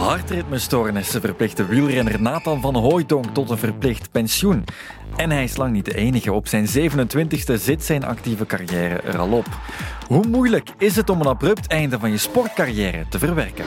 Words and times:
Hartritmestoornissen 0.00 1.20
verplichten 1.20 1.68
wielrenner 1.68 2.22
Nathan 2.22 2.60
van 2.60 2.76
Hooijdonk 2.76 3.26
tot 3.34 3.50
een 3.50 3.58
verplicht 3.58 4.10
pensioen. 4.10 4.64
En 5.16 5.30
hij 5.30 5.44
is 5.44 5.56
lang 5.56 5.72
niet 5.72 5.84
de 5.84 5.94
enige. 5.94 6.32
Op 6.32 6.48
zijn 6.48 6.66
27e 6.66 7.54
zit 7.54 7.84
zijn 7.84 8.04
actieve 8.04 8.46
carrière 8.46 9.00
er 9.00 9.18
al 9.18 9.32
op. 9.32 9.46
Hoe 10.06 10.26
moeilijk 10.26 10.68
is 10.78 10.96
het 10.96 11.10
om 11.10 11.20
een 11.20 11.26
abrupt 11.26 11.66
einde 11.66 11.98
van 11.98 12.10
je 12.10 12.18
sportcarrière 12.18 13.06
te 13.08 13.18
verwerken? 13.18 13.64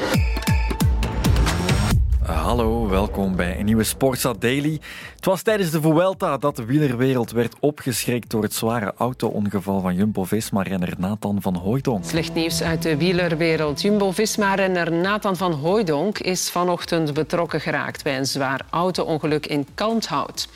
Hallo, 2.25 2.87
welkom 2.87 3.35
bij 3.35 3.59
een 3.59 3.65
nieuwe 3.65 3.83
Sportsa 3.83 4.33
Daily. 4.39 4.79
Het 5.15 5.25
was 5.25 5.41
tijdens 5.41 5.71
de 5.71 5.81
Vuelta 5.81 6.37
dat 6.37 6.55
de 6.55 6.65
wielerwereld 6.65 7.31
werd 7.31 7.55
opgeschrikt 7.59 8.29
door 8.29 8.43
het 8.43 8.53
zware 8.53 8.93
auto-ongeval 8.97 9.81
van 9.81 9.95
Jumbo-Visma-renner 9.95 10.93
Nathan 10.97 11.41
van 11.41 11.55
Hooijdonk. 11.55 12.05
Slecht 12.05 12.33
nieuws 12.33 12.61
uit 12.61 12.81
de 12.81 12.97
wielerwereld. 12.97 13.81
Jumbo-Visma-renner 13.81 14.91
Nathan 14.91 15.35
van 15.35 15.51
Hooijdonk 15.51 16.19
is 16.19 16.49
vanochtend 16.49 17.13
betrokken 17.13 17.61
geraakt 17.61 18.03
bij 18.03 18.17
een 18.17 18.25
zwaar 18.25 18.61
auto-ongeluk 18.69 19.45
in 19.45 19.67
Kalmthout. 19.73 20.47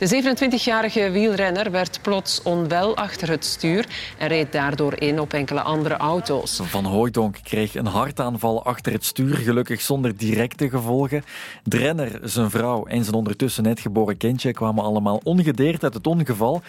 De 0.00 0.22
27-jarige 0.22 1.10
wielrenner 1.10 1.70
werd 1.70 2.02
plots 2.02 2.42
onwel 2.42 2.96
achter 2.96 3.28
het 3.28 3.44
stuur 3.44 3.86
en 4.18 4.28
reed 4.28 4.52
daardoor 4.52 5.00
in 5.00 5.20
op 5.20 5.32
enkele 5.32 5.60
andere 5.60 5.96
auto's. 5.96 6.60
Van 6.62 6.84
Hooijdonk 6.84 7.36
kreeg 7.42 7.74
een 7.74 7.86
hartaanval 7.86 8.64
achter 8.64 8.92
het 8.92 9.04
stuur, 9.04 9.36
gelukkig 9.36 9.80
zonder 9.80 10.16
directe 10.16 10.70
gevolgen. 10.70 11.22
De 11.62 11.76
renner, 11.76 12.18
zijn 12.22 12.50
vrouw 12.50 12.86
en 12.86 13.04
zijn 13.04 13.16
ondertussen 13.16 13.62
net 13.62 13.80
geboren 13.80 14.16
kindje 14.16 14.52
kwamen 14.52 14.84
allemaal 14.84 15.20
ongedeerd 15.22 15.82
uit 15.82 15.94
het 15.94 16.06
ongeval. 16.06 16.62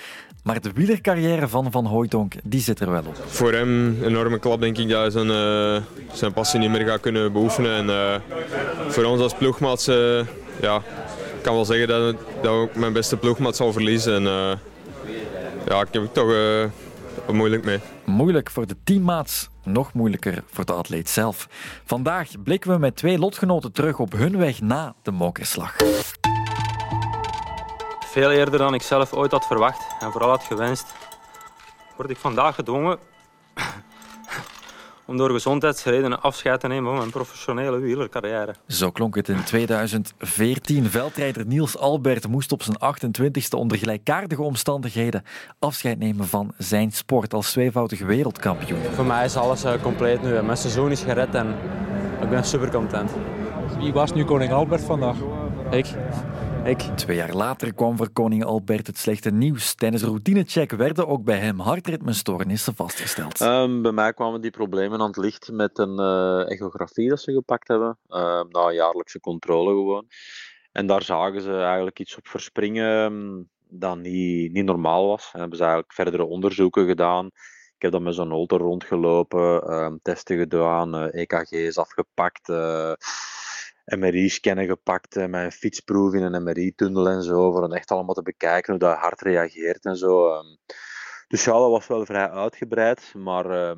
Maar 0.43 0.61
de 0.61 0.71
wielercarrière 0.73 1.47
van 1.47 1.71
Van 1.71 1.85
Hooijdonk, 1.85 2.33
die 2.43 2.61
zit 2.61 2.79
er 2.79 2.91
wel 2.91 3.03
op. 3.07 3.23
Voor 3.25 3.53
hem 3.53 3.85
een 3.85 4.05
enorme 4.05 4.39
klap, 4.39 4.61
denk 4.61 4.77
ik, 4.77 4.89
dat 4.89 5.01
hij 5.01 5.09
zijn, 5.09 5.27
uh, 5.27 5.81
zijn 6.13 6.33
passie 6.33 6.59
niet 6.59 6.69
meer 6.69 6.87
gaat 6.87 6.99
kunnen 6.99 7.31
beoefenen. 7.31 7.75
En, 7.75 7.85
uh, 7.85 8.15
voor 8.87 9.03
ons 9.03 9.21
als 9.21 9.33
ploegmaats, 9.33 9.87
uh, 9.87 10.25
ja, 10.61 10.81
kan 11.41 11.53
wel 11.53 11.65
zeggen 11.65 11.87
dat, 11.87 12.15
dat 12.41 12.63
ik 12.63 12.75
mijn 12.75 12.93
beste 12.93 13.17
ploegmaat 13.17 13.55
zal 13.55 13.71
verliezen. 13.71 14.15
En, 14.15 14.23
uh, 14.23 14.57
ja, 15.67 15.81
ik 15.81 15.87
heb 15.91 16.01
het 16.01 16.13
toch 16.13 16.29
uh, 16.29 16.65
moeilijk 17.31 17.65
mee. 17.65 17.79
Moeilijk 18.03 18.49
voor 18.49 18.67
de 18.67 18.75
teammaats, 18.83 19.49
nog 19.63 19.93
moeilijker 19.93 20.43
voor 20.51 20.65
de 20.65 20.73
atleet 20.73 21.09
zelf. 21.09 21.47
Vandaag 21.85 22.29
blikken 22.43 22.71
we 22.71 22.77
met 22.77 22.95
twee 22.95 23.19
lotgenoten 23.19 23.71
terug 23.71 23.99
op 23.99 24.11
hun 24.11 24.37
weg 24.37 24.61
na 24.61 24.95
de 25.01 25.11
mokerslag. 25.11 25.75
Veel 28.05 28.31
eerder 28.31 28.57
dan 28.59 28.73
ik 28.73 28.81
zelf 28.81 29.13
ooit 29.13 29.31
had 29.31 29.45
verwacht 29.45 29.81
en 29.99 30.11
vooral 30.11 30.29
had 30.29 30.43
gewenst, 30.43 30.85
word 31.97 32.09
ik 32.09 32.17
vandaag 32.17 32.55
gedwongen 32.55 32.99
om 35.11 35.17
door 35.17 35.29
gezondheidsredenen 35.29 36.21
afscheid 36.21 36.59
te 36.59 36.67
nemen 36.67 36.89
van 36.89 36.97
mijn 36.97 37.09
professionele 37.09 37.79
wielercarrière. 37.79 38.55
Zo 38.67 38.91
klonk 38.91 39.15
het 39.15 39.29
in 39.29 39.43
2014. 39.43 40.89
Veldrijder 40.89 41.45
Niels 41.45 41.77
Albert 41.77 42.27
moest 42.27 42.51
op 42.51 42.63
zijn 42.63 42.77
28e 42.77 43.57
onder 43.57 43.77
gelijkaardige 43.77 44.41
omstandigheden 44.41 45.23
afscheid 45.59 45.99
nemen 45.99 46.27
van 46.27 46.53
zijn 46.57 46.91
sport 46.91 47.33
als 47.33 47.51
tweevoudige 47.51 48.05
wereldkampioen. 48.05 48.79
Voor 48.93 49.05
mij 49.05 49.25
is 49.25 49.35
alles 49.35 49.65
uh, 49.65 49.73
compleet 49.81 50.21
nu. 50.21 50.41
Mijn 50.41 50.57
seizoen 50.57 50.91
is 50.91 51.01
gered 51.01 51.35
en 51.35 51.55
ik 52.21 52.29
ben 52.29 52.43
super 52.43 52.71
content. 52.71 53.11
Wie 53.77 53.93
was 53.93 54.13
nu 54.13 54.25
koning 54.25 54.51
Albert 54.51 54.81
vandaag? 54.81 55.15
Ik. 55.71 55.85
Ik. 56.63 56.79
Twee 56.79 57.15
jaar 57.15 57.33
later 57.33 57.73
kwam 57.73 57.97
voor 57.97 58.09
koning 58.09 58.43
Albert 58.43 58.87
het 58.87 58.97
slechte 58.97 59.31
nieuws. 59.31 59.75
Tijdens 59.75 60.01
een 60.01 60.07
routinecheck 60.07 60.71
werden 60.71 61.07
ook 61.07 61.23
bij 61.23 61.37
hem 61.37 61.59
hartritmestoornissen 61.59 62.75
vastgesteld. 62.75 63.39
Um, 63.39 63.81
bij 63.81 63.91
mij 63.91 64.13
kwamen 64.13 64.41
die 64.41 64.51
problemen 64.51 64.99
aan 64.99 65.07
het 65.07 65.17
licht 65.17 65.51
met 65.51 65.77
een 65.77 65.99
uh, 65.99 66.51
echografie 66.51 67.09
dat 67.09 67.21
ze 67.21 67.33
gepakt 67.33 67.67
hebben. 67.67 67.97
Uh, 68.09 68.41
na 68.49 68.67
een 68.67 68.73
jaarlijkse 68.73 69.19
controle 69.19 69.69
gewoon. 69.69 70.07
En 70.71 70.87
daar 70.87 71.03
zagen 71.03 71.41
ze 71.41 71.53
eigenlijk 71.53 71.99
iets 71.99 72.17
op 72.17 72.27
verspringen 72.27 73.49
dat 73.69 73.97
niet, 73.97 74.51
niet 74.51 74.65
normaal 74.65 75.07
was. 75.07 75.29
En 75.33 75.39
hebben 75.39 75.57
ze 75.57 75.63
eigenlijk 75.63 75.93
verdere 75.93 76.25
onderzoeken 76.25 76.87
gedaan. 76.87 77.25
Ik 77.75 77.81
heb 77.81 77.91
dan 77.91 78.03
met 78.03 78.15
zo'n 78.15 78.31
holter 78.31 78.57
rondgelopen, 78.57 79.63
uh, 79.69 79.93
testen 80.01 80.37
gedaan, 80.37 81.09
EKG's 81.09 81.77
afgepakt. 81.77 82.49
MRI-scannen 83.85 84.65
gepakt, 84.65 85.15
met 85.15 85.33
een 85.33 85.51
fietsproef 85.51 86.13
in 86.13 86.21
een 86.21 86.43
MRI-tunnel 86.43 87.09
en 87.09 87.23
zo, 87.23 87.51
voor 87.51 87.63
het 87.63 87.73
echt 87.73 87.91
allemaal 87.91 88.15
te 88.15 88.21
bekijken 88.21 88.71
hoe 88.71 88.79
dat 88.79 88.97
hart 88.97 89.21
reageert 89.21 89.85
en 89.85 89.95
zo. 89.95 90.43
Dus 91.27 91.43
ja, 91.43 91.51
dat 91.51 91.69
was 91.69 91.87
wel 91.87 92.05
vrij 92.05 92.29
uitgebreid, 92.29 93.13
maar 93.13 93.75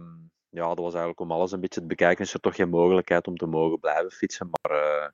ja, 0.53 0.67
dat 0.67 0.77
was 0.77 0.93
eigenlijk 0.93 1.19
om 1.19 1.31
alles 1.31 1.51
een 1.51 1.59
beetje 1.59 1.81
te 1.81 1.87
bekijken. 1.87 2.25
Is 2.25 2.33
er 2.33 2.39
toch 2.39 2.55
geen 2.55 2.69
mogelijkheid 2.69 3.27
om 3.27 3.37
te 3.37 3.45
mogen 3.45 3.79
blijven 3.79 4.11
fietsen, 4.11 4.49
maar 4.49 4.71
uh, 4.71 5.07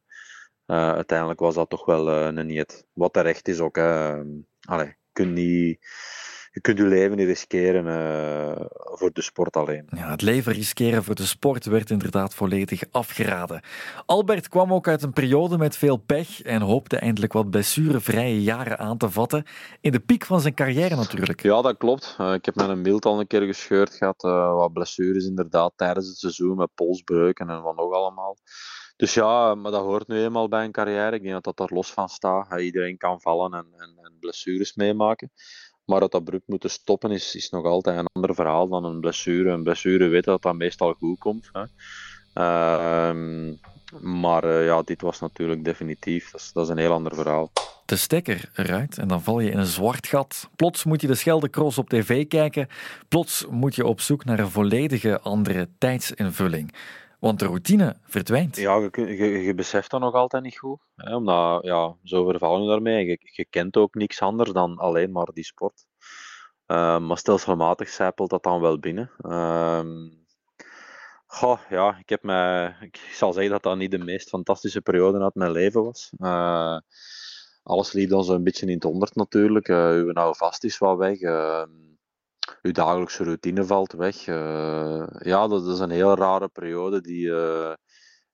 uh, 0.77 0.93
uiteindelijk 0.93 1.39
was 1.39 1.55
dat 1.55 1.69
toch 1.69 1.85
wel 1.85 2.09
uh, 2.09 2.25
een 2.25 2.45
niet. 2.45 2.87
Wat 2.93 3.13
terecht 3.13 3.47
is 3.47 3.59
ook. 3.59 3.75
Hè. 3.75 4.15
Allee, 4.61 4.87
je 4.87 4.95
kunt 5.11 5.33
niet 5.33 5.79
je 6.51 6.61
kunt 6.61 6.77
je 6.77 6.83
leven 6.83 7.17
niet 7.17 7.27
riskeren 7.27 7.85
uh, 7.85 8.65
voor 8.99 9.11
de 9.13 9.21
sport 9.21 9.55
alleen. 9.55 9.87
Ja, 9.95 10.09
het 10.09 10.21
leven 10.21 10.53
riskeren 10.53 11.03
voor 11.03 11.15
de 11.15 11.25
sport 11.25 11.65
werd 11.65 11.89
inderdaad 11.89 12.33
volledig 12.33 12.83
afgeraden. 12.91 13.61
Albert 14.05 14.47
kwam 14.47 14.73
ook 14.73 14.87
uit 14.87 15.03
een 15.03 15.13
periode 15.13 15.57
met 15.57 15.77
veel 15.77 15.97
pech 15.97 16.41
en 16.41 16.61
hoopte 16.61 16.97
eindelijk 16.97 17.33
wat 17.33 17.49
blessurevrije 17.49 18.41
jaren 18.41 18.79
aan 18.79 18.97
te 18.97 19.09
vatten. 19.09 19.43
In 19.81 19.91
de 19.91 19.99
piek 19.99 20.25
van 20.25 20.41
zijn 20.41 20.53
carrière 20.53 20.95
natuurlijk. 20.95 21.41
Ja, 21.41 21.61
dat 21.61 21.77
klopt. 21.77 22.17
Uh, 22.21 22.33
ik 22.33 22.45
heb 22.45 22.55
mijn 22.55 22.83
beeld 22.83 23.05
al 23.05 23.19
een 23.19 23.27
keer 23.27 23.41
gescheurd 23.41 23.93
gehad. 23.93 24.23
Uh, 24.23 24.53
wat 24.53 24.73
blessures 24.73 25.25
inderdaad 25.25 25.73
tijdens 25.75 26.07
het 26.07 26.17
seizoen 26.17 26.57
met 26.57 26.73
polsbreuken 26.75 27.49
en 27.49 27.61
wat 27.61 27.75
nog 27.75 27.93
allemaal. 27.93 28.37
Dus 28.95 29.13
ja, 29.13 29.55
maar 29.55 29.71
dat 29.71 29.83
hoort 29.83 30.07
nu 30.07 30.23
eenmaal 30.23 30.47
bij 30.47 30.63
een 30.63 30.71
carrière. 30.71 31.15
Ik 31.15 31.21
denk 31.21 31.33
dat 31.33 31.43
dat 31.43 31.57
daar 31.57 31.77
los 31.77 31.91
van 31.91 32.09
staat. 32.09 32.59
Iedereen 32.59 32.97
kan 32.97 33.21
vallen 33.21 33.53
en, 33.53 33.65
en, 33.77 33.97
en 34.01 34.17
blessures 34.19 34.75
meemaken. 34.75 35.31
Maar 35.89 36.01
het 36.01 36.15
abrupt 36.15 36.47
moeten 36.47 36.69
stoppen 36.69 37.11
is, 37.11 37.49
nog 37.51 37.65
altijd 37.65 37.97
een 37.97 38.07
ander 38.13 38.35
verhaal 38.35 38.67
dan 38.67 38.85
een 38.85 38.99
blessure. 38.99 39.49
Een 39.49 39.63
blessure 39.63 40.07
weet 40.07 40.23
dat 40.23 40.41
dat 40.41 40.55
meestal 40.55 40.93
goed 40.93 41.19
komt. 41.19 41.49
Hè. 41.53 41.61
Uh, 42.33 43.55
maar 44.01 44.45
uh, 44.45 44.65
ja, 44.65 44.81
dit 44.81 45.01
was 45.01 45.19
natuurlijk 45.19 45.63
definitief. 45.63 46.31
Dat 46.31 46.41
is, 46.41 46.51
dat 46.53 46.63
is 46.63 46.69
een 46.69 46.77
heel 46.77 46.91
ander 46.91 47.15
verhaal. 47.15 47.51
De 47.85 47.95
stekker 47.95 48.49
eruit 48.55 48.97
en 48.97 49.07
dan 49.07 49.21
val 49.21 49.39
je 49.39 49.51
in 49.51 49.57
een 49.57 49.65
zwart 49.65 50.07
gat. 50.07 50.49
Plots 50.55 50.83
moet 50.83 51.01
je 51.01 51.07
de 51.07 51.15
Scheldecross 51.15 51.77
op 51.77 51.89
tv 51.89 52.27
kijken. 52.27 52.67
Plots 53.07 53.45
moet 53.49 53.75
je 53.75 53.85
op 53.85 54.01
zoek 54.01 54.25
naar 54.25 54.39
een 54.39 54.49
volledige 54.49 55.19
andere 55.19 55.69
tijdsinvulling. 55.77 56.73
Want 57.19 57.39
de 57.39 57.45
routine 57.45 57.95
verdwijnt. 58.03 58.55
Ja, 58.55 58.75
je, 58.75 59.01
je, 59.01 59.25
je 59.25 59.53
beseft 59.53 59.91
dat 59.91 59.99
nog 59.99 60.13
altijd 60.13 60.43
niet 60.43 60.57
goed. 60.57 60.79
Hè, 60.95 61.15
omdat, 61.15 61.63
ja, 61.63 61.95
zo 62.03 62.25
vervallen 62.25 62.63
je 62.63 62.69
daarmee. 62.69 63.19
Je, 63.21 63.45
kent 63.49 63.77
ook 63.77 63.95
niks 63.95 64.21
anders 64.21 64.51
dan 64.51 64.77
alleen 64.77 65.11
maar 65.11 65.25
die 65.33 65.43
sport. 65.43 65.85
Uh, 66.67 66.99
maar 66.99 67.17
stelselmatig 67.17 67.89
zijpelt 67.89 68.29
dat 68.29 68.43
dan 68.43 68.61
wel 68.61 68.79
binnen. 68.79 69.11
Uh, 69.21 69.81
goh, 71.25 71.59
ja, 71.69 71.97
ik, 71.97 72.09
heb 72.09 72.23
mij, 72.23 72.75
ik 72.81 72.97
zal 73.11 73.33
zeggen 73.33 73.51
dat 73.51 73.63
dat 73.63 73.77
niet 73.77 73.91
de 73.91 73.97
meest 73.97 74.29
fantastische 74.29 74.81
periode 74.81 75.23
uit 75.23 75.35
mijn 75.35 75.51
leven 75.51 75.83
was. 75.83 76.11
Uh, 76.17 76.77
alles 77.63 77.91
liep 77.91 78.09
dan 78.09 78.23
zo'n 78.23 78.43
beetje 78.43 78.65
in 78.65 78.73
het 78.73 78.83
honderd 78.83 79.15
natuurlijk. 79.15 79.67
Uh, 79.67 79.89
uw 79.89 80.11
nou 80.11 80.35
vast 80.35 80.63
is 80.63 80.77
wat 80.77 80.97
weg. 80.97 81.19
Uw 82.61 82.71
dagelijkse 82.71 83.23
routine 83.23 83.65
valt 83.65 83.93
weg. 83.93 84.27
Uh, 84.27 85.03
ja, 85.19 85.47
dat 85.47 85.67
is 85.67 85.79
een 85.79 85.89
heel 85.89 86.15
rare 86.15 86.47
periode 86.47 87.01
die, 87.01 87.25
uh, 87.25 87.73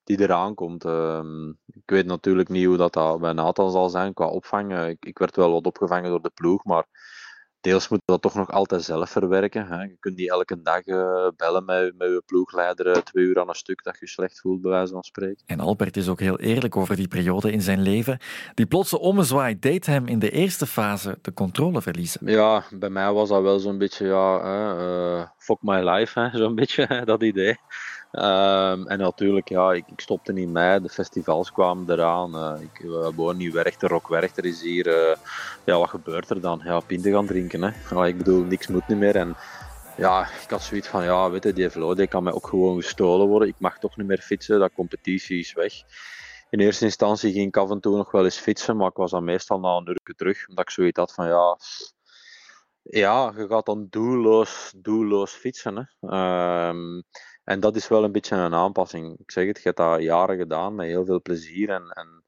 die 0.04 0.20
eraan 0.20 0.54
komt. 0.54 0.84
Uh, 0.84 1.20
ik 1.66 1.90
weet 1.90 2.06
natuurlijk 2.06 2.48
niet 2.48 2.66
hoe 2.66 2.76
dat, 2.76 2.92
dat 2.92 3.20
bij 3.20 3.32
Nathan 3.32 3.70
zal 3.70 3.88
zijn 3.88 4.14
qua 4.14 4.26
opvang. 4.26 4.78
Ik, 4.78 5.04
ik, 5.04 5.18
werd 5.18 5.36
wel 5.36 5.52
wat 5.52 5.66
opgevangen 5.66 6.10
door 6.10 6.22
de 6.22 6.30
ploeg, 6.34 6.64
maar 6.64 6.86
deels 7.60 7.88
moet 7.88 8.00
dat 8.04 8.22
toch 8.22 8.34
nog 8.34 8.50
altijd 8.50 8.82
zelf 8.82 9.10
verwerken. 9.10 9.66
Hè. 9.66 9.82
Je 9.82 9.96
kunt 10.00 10.16
niet 10.16 10.30
elke 10.30 10.62
dag 10.62 10.84
bellen 11.36 11.64
met, 11.64 11.94
met 11.98 12.08
je 12.08 12.22
ploegleider 12.26 13.04
twee 13.04 13.24
uur 13.24 13.40
aan 13.40 13.48
een 13.48 13.54
stuk 13.54 13.82
dat 13.82 13.94
je 13.94 14.04
je 14.04 14.10
slecht 14.10 14.40
voelt, 14.40 14.60
bij 14.60 14.70
wijze 14.70 14.92
van 14.92 15.02
spreken. 15.02 15.42
En 15.46 15.60
Albert 15.60 15.96
is 15.96 16.08
ook 16.08 16.20
heel 16.20 16.38
eerlijk 16.38 16.76
over 16.76 16.96
die 16.96 17.08
periode 17.08 17.52
in 17.52 17.62
zijn 17.62 17.80
leven. 17.80 18.18
Die 18.54 18.66
plotse 18.66 18.98
ommezwaai 18.98 19.58
deed 19.58 19.86
hem 19.86 20.06
in 20.06 20.18
de 20.18 20.30
eerste 20.30 20.66
fase 20.66 21.18
de 21.22 21.32
controle 21.32 21.82
verliezen. 21.82 22.20
Ja, 22.26 22.64
bij 22.70 22.90
mij 22.90 23.12
was 23.12 23.28
dat 23.28 23.42
wel 23.42 23.58
zo'n 23.58 23.78
beetje, 23.78 24.06
ja, 24.06 24.42
uh, 24.44 25.26
fuck 25.38 25.58
my 25.60 25.88
life, 25.88 26.30
zo'n 26.32 26.54
beetje 26.54 27.02
dat 27.04 27.22
idee. 27.22 27.56
Um, 28.16 28.86
en 28.86 28.98
natuurlijk, 28.98 29.48
ja, 29.48 29.72
ik, 29.72 29.84
ik, 29.86 30.00
stopte 30.00 30.32
niet 30.32 30.48
mee. 30.48 30.80
De 30.80 30.88
festivals 30.88 31.52
kwamen 31.52 31.90
eraan. 31.90 32.34
Uh, 32.34 32.62
ik 32.62 32.80
uh, 32.80 33.08
woon 33.14 33.52
Werchter, 33.52 33.88
Rock 33.88 34.08
Werchter 34.08 34.44
is 34.44 34.62
hier. 34.62 34.86
Uh, 34.86 35.16
ja, 35.64 35.78
wat 35.78 35.88
gebeurt 35.88 36.30
er 36.30 36.40
dan? 36.40 36.60
Ja, 36.64 36.80
pinten 36.80 37.12
gaan 37.12 37.26
drinken. 37.26 37.62
Hè. 37.62 38.06
Ik 38.06 38.16
bedoel, 38.16 38.42
niks 38.44 38.66
moet 38.66 38.88
niet 38.88 38.98
meer. 38.98 39.16
En 39.16 39.36
ja, 39.96 40.28
ik 40.42 40.50
had 40.50 40.62
zoiets 40.62 40.88
van, 40.88 41.04
ja, 41.04 41.30
weet 41.30 41.42
je, 41.42 41.52
die 41.52 41.70
vloot 41.70 42.08
kan 42.08 42.22
mij 42.22 42.32
ook 42.32 42.46
gewoon 42.46 42.82
gestolen 42.82 43.26
worden. 43.26 43.48
Ik 43.48 43.58
mag 43.58 43.78
toch 43.78 43.96
niet 43.96 44.06
meer 44.06 44.20
fietsen, 44.20 44.58
dat 44.58 44.72
competitie 44.72 45.38
is 45.38 45.52
weg. 45.52 45.72
In 46.50 46.60
eerste 46.60 46.84
instantie 46.84 47.32
ging 47.32 47.46
ik 47.46 47.56
af 47.56 47.70
en 47.70 47.80
toe 47.80 47.96
nog 47.96 48.10
wel 48.10 48.24
eens 48.24 48.38
fietsen, 48.38 48.76
maar 48.76 48.88
ik 48.88 48.96
was 48.96 49.10
dan 49.10 49.24
meestal 49.24 49.60
na 49.60 49.76
een 49.76 49.88
uur 49.88 50.14
terug. 50.16 50.48
Omdat 50.48 50.64
ik 50.64 50.70
zoiets 50.70 50.98
had 50.98 51.14
van, 51.14 51.26
ja, 51.26 51.58
ja, 52.82 53.32
je 53.36 53.46
gaat 53.48 53.66
dan 53.66 53.86
doelloos, 53.90 54.72
doelloos 54.76 55.32
fietsen. 55.32 55.88
Hè. 56.00 56.68
Um, 56.68 57.04
En 57.46 57.60
dat 57.60 57.76
is 57.76 57.88
wel 57.88 58.04
een 58.04 58.12
beetje 58.12 58.36
een 58.36 58.54
aanpassing. 58.54 59.18
Ik 59.18 59.30
zeg 59.30 59.46
het, 59.46 59.56
je 59.56 59.62
hebt 59.62 59.76
dat 59.76 60.02
jaren 60.02 60.36
gedaan 60.36 60.74
met 60.74 60.86
heel 60.86 61.04
veel 61.04 61.22
plezier. 61.22 61.70
En, 61.70 61.90
en 61.90 62.24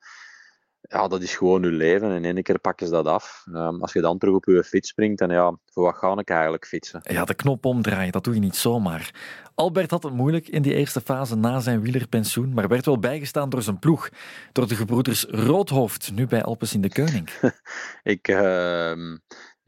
ja, 0.88 1.08
dat 1.08 1.22
is 1.22 1.36
gewoon 1.36 1.62
je 1.62 1.68
leven. 1.68 2.10
En 2.10 2.24
in 2.24 2.34
één 2.34 2.42
keer 2.42 2.58
pakken 2.58 2.86
ze 2.86 2.92
dat 2.92 3.06
af. 3.06 3.44
Um, 3.54 3.80
als 3.82 3.92
je 3.92 4.00
dan 4.00 4.18
terug 4.18 4.34
op 4.34 4.44
je 4.44 4.64
fiets 4.64 4.88
springt, 4.88 5.20
en 5.20 5.30
ja, 5.30 5.58
voor 5.66 5.84
wat 5.84 5.96
ga 5.96 6.16
ik 6.16 6.30
eigenlijk 6.30 6.66
fietsen? 6.66 7.00
Ja, 7.02 7.24
de 7.24 7.34
knop 7.34 7.64
omdraaien, 7.64 8.12
dat 8.12 8.24
doe 8.24 8.34
je 8.34 8.40
niet 8.40 8.56
zomaar. 8.56 9.10
Albert 9.54 9.90
had 9.90 10.02
het 10.02 10.12
moeilijk 10.12 10.48
in 10.48 10.62
die 10.62 10.74
eerste 10.74 11.00
fase 11.00 11.36
na 11.36 11.60
zijn 11.60 11.80
wielerpensioen, 11.80 12.54
maar 12.54 12.68
werd 12.68 12.86
wel 12.86 12.98
bijgestaan 12.98 13.48
door 13.48 13.62
zijn 13.62 13.78
ploeg. 13.78 14.08
Door 14.52 14.68
de 14.68 14.74
gebroeders 14.74 15.24
Roodhoofd, 15.24 16.12
nu 16.12 16.26
bij 16.26 16.42
Alpes 16.42 16.74
in 16.74 16.80
de 16.80 16.88
Keuning. 16.88 17.30
ik... 18.02 18.28
Uh, 18.28 19.16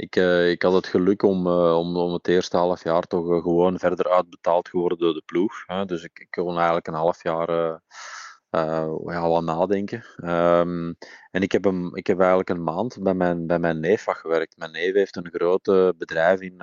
ik, 0.01 0.17
uh, 0.17 0.51
ik 0.51 0.63
had 0.63 0.73
het 0.73 0.87
geluk 0.87 1.23
om, 1.23 1.47
uh, 1.47 1.79
om, 1.79 1.97
om 1.97 2.13
het 2.13 2.29
eerste 2.29 2.57
half 2.57 2.85
jaar 2.85 3.03
toch 3.03 3.31
uh, 3.31 3.43
gewoon 3.43 3.79
verder 3.79 4.11
uitbetaald 4.11 4.69
geworden 4.69 4.99
door 4.99 5.15
de 5.15 5.23
ploeg. 5.27 5.65
Hè. 5.67 5.85
Dus 5.85 6.03
ik, 6.03 6.19
ik 6.19 6.31
kon 6.31 6.57
eigenlijk 6.57 6.87
een 6.87 6.95
half 6.95 7.23
jaar 7.23 7.81
ja, 8.51 9.29
wat 9.29 9.43
nadenken. 9.43 10.05
Um, 10.25 10.97
en 11.31 11.43
ik 11.43 11.53
heb, 11.53 11.67
ik 11.93 12.07
heb 12.07 12.19
eigenlijk 12.19 12.51
een 12.51 12.63
maand 12.63 13.03
bij 13.03 13.15
mijn, 13.15 13.47
bij 13.47 13.59
mijn 13.59 13.81
neef 13.81 14.05
gewerkt. 14.05 14.57
Mijn 14.57 14.73
neef 14.73 14.93
heeft 14.93 15.17
een 15.17 15.31
groot 15.33 15.63
bedrijf 15.99 16.41
in 16.41 16.63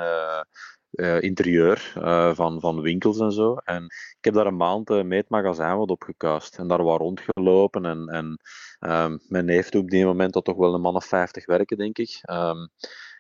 interieur 1.20 1.92
van, 2.36 2.60
van 2.60 2.82
winkels 2.82 3.20
en 3.20 3.32
zo. 3.32 3.56
En 3.56 3.84
ik 3.84 4.18
heb 4.22 4.34
daar 4.34 4.46
een 4.46 4.58
maand 4.58 4.90
mee 4.90 5.20
het 5.20 5.30
magazijn 5.30 5.78
wat 5.78 5.90
opgekuist. 5.90 6.58
En 6.58 6.68
daar 6.68 6.84
wat 6.84 7.00
rondgelopen. 7.00 7.86
En, 7.86 8.08
en 8.08 8.40
um, 8.80 9.20
mijn 9.28 9.46
neef 9.46 9.74
op 9.74 9.90
die 9.90 10.06
moment 10.06 10.34
had 10.34 10.46
toch 10.46 10.58
wel 10.58 10.74
een 10.74 10.82
man 10.82 10.96
of 10.96 11.06
50 11.06 11.46
werken, 11.46 11.78
denk 11.78 11.98
ik. 11.98 12.20
Um, 12.30 12.70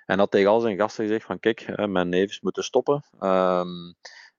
en 0.05 0.19
had 0.19 0.31
tegen 0.31 0.49
al 0.49 0.59
zijn 0.59 0.77
gasten 0.77 1.05
gezegd 1.05 1.25
van 1.25 1.39
kijk, 1.39 1.87
mijn 1.87 2.09
neef 2.09 2.41
moeten 2.41 2.63
stoppen. 2.63 3.03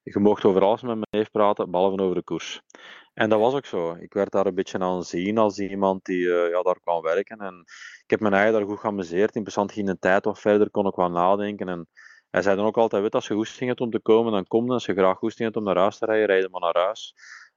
Je 0.02 0.18
mocht 0.18 0.44
over 0.44 0.62
alles 0.62 0.82
met 0.82 0.94
mijn 0.94 1.06
neef 1.10 1.30
praten, 1.30 1.70
behalve 1.70 2.02
over 2.02 2.14
de 2.14 2.22
koers. 2.22 2.62
En 3.18 3.28
dat 3.28 3.40
was 3.40 3.54
ook 3.54 3.66
zo. 3.66 3.96
Ik 4.00 4.12
werd 4.12 4.32
daar 4.32 4.46
een 4.46 4.54
beetje 4.54 4.78
aan 4.78 5.02
zien 5.02 5.38
als 5.38 5.58
iemand 5.58 6.04
die 6.04 6.24
uh, 6.24 6.50
ja, 6.50 6.62
daar 6.62 6.80
kwam 6.80 7.02
werken. 7.02 7.38
En 7.38 7.64
ik 8.02 8.10
heb 8.10 8.20
mijn 8.20 8.34
eigen 8.34 8.52
daar 8.52 8.64
goed 8.68 8.78
geamuseerd. 8.78 9.34
In 9.34 9.46
ging 9.50 9.86
de 9.86 9.98
tijd 9.98 10.24
wat 10.24 10.40
verder, 10.40 10.70
kon 10.70 10.86
ik 10.86 10.94
wel 10.94 11.10
nadenken. 11.10 11.68
En 11.68 11.88
hij 12.30 12.42
zei 12.42 12.56
dan 12.56 12.66
ook 12.66 12.76
altijd, 12.76 13.02
weet, 13.02 13.14
als 13.14 13.26
je 13.28 13.34
goesting 13.34 13.68
hebt 13.68 13.80
om 13.80 13.90
te 13.90 14.00
komen, 14.00 14.32
dan 14.32 14.46
kom 14.46 14.66
dan. 14.66 14.74
Als 14.74 14.86
je 14.86 14.92
graag 14.92 15.18
goesting 15.18 15.44
hebt 15.44 15.56
om 15.56 15.64
naar 15.64 15.76
huis 15.76 15.98
te 15.98 16.04
rijden, 16.04 16.26
rijd 16.26 16.50
maar 16.50 16.60
naar 16.60 16.84
huis. 16.84 17.14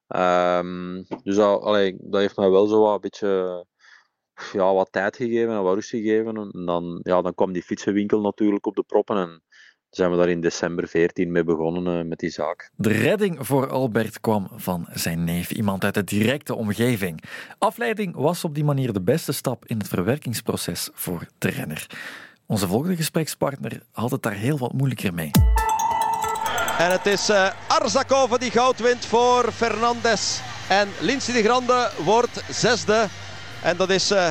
Um, 0.08 1.06
dus 1.24 1.36
dat, 1.36 1.62
dat 2.00 2.22
heeft 2.22 2.38
mij 2.38 2.50
wel 2.50 2.66
zo 2.68 2.82
wat 2.82 2.94
een 2.94 3.02
beetje 3.02 3.66
ja, 4.52 4.74
wat 4.74 4.92
tijd 4.92 5.16
gegeven 5.16 5.54
en 5.54 5.64
wat 5.64 5.74
rust 5.74 5.90
gegeven. 5.90 6.38
En 6.38 6.66
dan, 6.66 7.00
ja, 7.04 7.22
dan 7.22 7.34
kwam 7.34 7.52
die 7.52 7.64
fietsenwinkel 7.64 8.22
natuurlijk 8.22 8.66
op 8.66 8.76
de 8.76 8.84
proppen. 8.84 9.18
En 9.18 9.44
zijn 9.92 10.12
we 10.12 10.18
daar 10.18 10.30
in 10.30 10.42
december 10.42 10.88
14 10.88 11.32
mee 11.32 11.44
begonnen 11.44 11.98
uh, 11.98 12.10
met 12.10 12.20
die 12.20 12.30
zaak. 12.30 12.70
De 12.76 12.92
redding 12.92 13.38
voor 13.40 13.70
Albert 13.70 14.20
kwam 14.20 14.48
van 14.56 14.88
zijn 14.94 15.24
neef, 15.24 15.52
iemand 15.52 15.84
uit 15.84 15.94
de 15.94 16.04
directe 16.04 16.56
omgeving. 16.56 17.24
Afleiding 17.58 18.16
was 18.16 18.44
op 18.44 18.56
die 18.56 18.64
manier 18.64 18.94
de 18.94 19.02
beste 19.02 19.32
stap 19.32 19.66
in 19.66 19.78
het 19.78 19.88
verwerkingsproces 19.88 20.90
voor 20.94 21.26
de 21.38 21.50
renner. 21.50 21.88
Onze 22.46 22.68
volgende 22.68 22.96
gesprekspartner 22.96 23.82
had 23.92 24.12
het 24.12 24.22
daar 24.22 24.34
heel 24.34 24.58
wat 24.58 24.74
moeilijker 24.74 25.14
mee. 25.14 25.32
En 26.78 26.92
het 26.92 27.06
is 27.06 27.30
uh, 27.30 27.52
Arzakova 27.68 28.38
die 28.38 28.52
goud 28.52 28.80
wint 28.80 29.06
voor 29.06 29.52
Fernandes. 29.52 30.42
En 30.70 30.88
Lindsay 31.00 31.34
de 31.34 31.44
Grande 31.44 31.92
wordt 32.04 32.44
zesde. 32.50 33.08
En 33.64 33.78
dat 33.78 33.90
is 33.90 34.12
uh, 34.12 34.30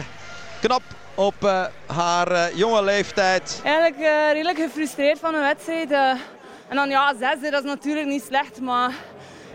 knap 0.61 0.83
op 1.15 1.35
uh, 1.45 1.65
haar 1.87 2.33
uh, 2.33 2.57
jonge 2.57 2.83
leeftijd. 2.83 3.61
Eigenlijk 3.65 3.97
redelijk 4.33 4.59
gefrustreerd 4.59 5.19
van 5.19 5.35
een 5.35 5.41
wedstrijd. 5.41 5.91
en 6.69 6.77
dan 6.77 6.89
ja, 6.89 7.15
zesde, 7.19 7.51
dat 7.51 7.65
is 7.65 7.71
natuurlijk 7.71 8.07
niet 8.07 8.23
slecht, 8.23 8.61
maar 8.61 8.95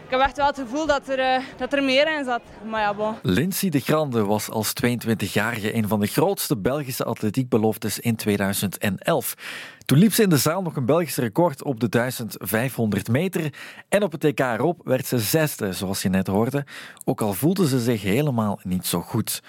ik 0.06 0.12
heb 0.12 0.19
echt 0.19 0.38
wel 0.38 0.46
het 0.46 0.60
gevoel 0.60 0.86
dat 0.86 1.10
er, 1.10 1.42
dat 1.57 1.74
er 1.74 1.84
meer 1.84 2.18
in 2.18 2.25
zat. 2.25 2.42
Maar 2.69 2.81
ja, 2.81 2.94
bon. 2.94 3.16
Lindsay 3.22 3.69
de 3.69 3.80
Grande 3.80 4.25
was 4.25 4.50
als 4.50 4.74
22-jarige 4.86 5.75
een 5.75 5.88
van 5.88 6.00
de 6.00 6.07
grootste 6.07 6.57
Belgische 6.57 7.04
atletiekbeloftes 7.04 8.00
in 8.00 8.16
2011. 8.16 9.36
Toen 9.86 9.98
liep 9.98 10.13
ze 10.13 10.24
in 10.24 10.30
de 10.30 10.38
zaal 10.38 10.62
nog 10.62 10.75
een 10.75 10.86
Belgisch 10.86 11.18
record 11.18 11.63
op 11.63 11.80
de 11.80 11.90
1500 11.90 13.07
meter. 13.07 13.54
En 13.90 14.04
op 14.04 14.12
het 14.12 14.22
TK 14.22 14.40
erop 14.40 14.81
werd 14.84 15.06
ze 15.06 15.19
zesde, 15.19 15.74
zoals 15.74 16.02
je 16.02 16.10
net 16.10 16.28
hoorde. 16.28 16.66
Ook 17.04 17.22
al 17.22 17.34
voelde 17.34 17.68
ze 17.68 17.80
zich 17.80 18.02
helemaal 18.02 18.60
niet 18.63 18.86
zo 18.86 19.02
goed. 19.02 19.42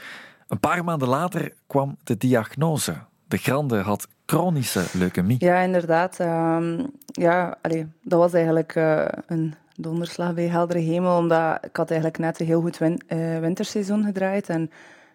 Een 0.48 0.60
paar 0.60 0.84
maanden 0.84 1.08
later 1.08 1.52
kwam 1.66 1.96
de 2.04 2.16
diagnose. 2.16 2.94
De 3.28 3.37
Grande 3.37 3.76
had 3.76 4.08
chronische 4.26 4.84
leukemie. 4.93 5.37
Ja, 5.38 5.60
inderdaad. 5.60 6.19
Um, 6.19 6.90
ja, 7.06 7.58
dat 8.02 8.19
was 8.19 8.32
eigenlijk 8.32 8.75
uh, 8.75 9.04
een 9.26 9.54
donderslag 9.76 10.34
bij 10.34 10.46
heldere 10.46 10.78
hemel, 10.78 11.16
omdat 11.16 11.64
ik 11.64 11.76
had 11.76 11.90
eigenlijk 11.90 12.20
net 12.20 12.40
een 12.40 12.46
heel 12.46 12.60
goed 12.60 12.81
uh, 12.81 13.38
winterseizoen 13.38 14.04
gedraaid. 14.04 14.48
En 14.48 14.62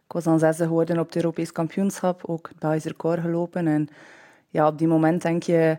ik 0.06 0.12
was 0.18 0.24
dan 0.24 0.40
zesde 0.40 0.66
geworden 0.66 1.00
op 1.00 1.06
het 1.06 1.16
Europees 1.16 1.52
kampioenschap, 1.52 2.22
ook 2.26 2.48
het 2.48 2.60
Belgisch 2.60 2.86
record 2.86 3.20
gelopen. 3.22 3.68
En 3.68 3.88
ja, 4.50 4.68
op 4.68 4.78
die 4.78 4.88
moment 4.88 5.22
denk 5.22 5.44
je, 5.44 5.78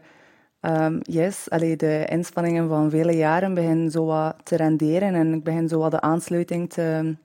um, 0.60 0.98
yes, 1.02 1.50
allee, 1.50 1.76
de 1.76 2.06
inspanningen 2.08 2.68
van 2.68 2.90
vele 2.90 3.16
jaren 3.16 3.54
beginnen 3.54 3.90
zo 3.90 4.04
wat 4.04 4.36
te 4.42 4.56
renderen 4.56 5.14
en 5.14 5.34
ik 5.34 5.44
begin 5.44 5.68
zo 5.68 5.78
wat 5.78 5.90
de 5.90 6.00
aansluiting 6.00 6.70
te 6.70 7.16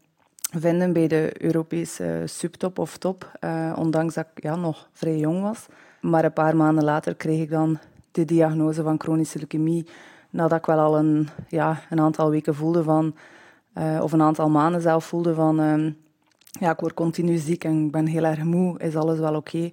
vinden 0.49 0.93
bij 0.93 1.07
de 1.07 1.43
Europese 1.43 2.23
subtop 2.25 2.79
of 2.79 2.97
top, 2.97 3.31
uh, 3.43 3.73
ondanks 3.77 4.13
dat 4.13 4.25
ik 4.35 4.43
ja, 4.43 4.55
nog 4.55 4.89
vrij 4.93 5.17
jong 5.17 5.41
was. 5.41 5.65
Maar 6.01 6.23
een 6.23 6.33
paar 6.33 6.55
maanden 6.55 6.83
later 6.83 7.15
kreeg 7.15 7.41
ik 7.41 7.49
dan 7.49 7.79
de 8.11 8.25
diagnose 8.25 8.83
van 8.83 8.99
chronische 8.99 9.37
leukemie, 9.37 9.87
nadat 10.29 10.57
ik 10.57 10.65
wel 10.65 10.79
al 10.79 10.97
een, 10.97 11.27
ja, 11.47 11.81
een 11.89 11.99
aantal 11.99 12.29
weken 12.29 12.55
voelde 12.55 12.83
van, 12.83 13.15
uh, 13.77 13.99
of 14.01 14.11
een 14.11 14.21
aantal 14.21 14.49
maanden 14.49 14.81
zelf 14.81 15.05
voelde 15.05 15.33
van, 15.33 15.59
um, 15.59 15.97
ja, 16.59 16.71
ik 16.71 16.79
word 16.79 16.93
continu 16.93 17.37
ziek 17.37 17.63
en 17.63 17.85
ik 17.85 17.91
ben 17.91 18.05
heel 18.05 18.23
erg 18.23 18.43
moe, 18.43 18.79
is 18.79 18.95
alles 18.95 19.19
wel 19.19 19.35
oké? 19.35 19.71